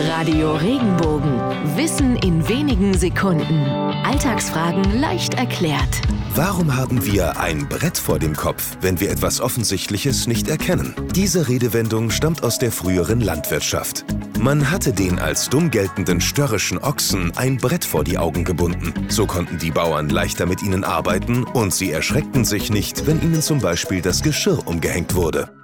Radio 0.00 0.54
Regenbogen. 0.54 1.40
Wissen 1.76 2.14
in 2.18 2.48
wenigen 2.48 2.96
Sekunden. 2.96 3.64
Alltagsfragen 4.04 5.00
leicht 5.00 5.34
erklärt. 5.34 6.02
Warum 6.36 6.76
haben 6.76 7.04
wir 7.04 7.40
ein 7.40 7.68
Brett 7.68 7.98
vor 7.98 8.20
dem 8.20 8.36
Kopf, 8.36 8.76
wenn 8.80 9.00
wir 9.00 9.10
etwas 9.10 9.40
Offensichtliches 9.40 10.28
nicht 10.28 10.46
erkennen? 10.46 10.94
Diese 11.16 11.48
Redewendung 11.48 12.10
stammt 12.10 12.44
aus 12.44 12.58
der 12.58 12.70
früheren 12.70 13.20
Landwirtschaft. 13.20 14.04
Man 14.38 14.70
hatte 14.70 14.92
den 14.92 15.18
als 15.18 15.48
dumm 15.48 15.68
geltenden 15.68 16.20
störrischen 16.20 16.78
Ochsen 16.78 17.36
ein 17.36 17.56
Brett 17.56 17.84
vor 17.84 18.04
die 18.04 18.18
Augen 18.18 18.44
gebunden. 18.44 18.94
So 19.08 19.26
konnten 19.26 19.58
die 19.58 19.72
Bauern 19.72 20.10
leichter 20.10 20.46
mit 20.46 20.62
ihnen 20.62 20.84
arbeiten 20.84 21.42
und 21.42 21.74
sie 21.74 21.90
erschreckten 21.90 22.44
sich 22.44 22.70
nicht, 22.70 23.08
wenn 23.08 23.20
ihnen 23.20 23.42
zum 23.42 23.60
Beispiel 23.60 24.00
das 24.00 24.22
Geschirr 24.22 24.64
umgehängt 24.64 25.16
wurde. 25.16 25.57